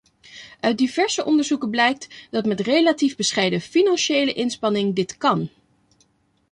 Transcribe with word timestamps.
Uit 0.59 0.77
diverse 0.79 1.25
onderzoeken 1.25 1.69
blijkt 1.69 2.07
dat 2.31 2.45
met 2.45 2.59
relatief 2.59 3.15
bescheiden 3.15 3.61
financiële 3.61 4.33
inspanning 4.33 4.95
dit 4.95 5.17
kan. 5.17 5.49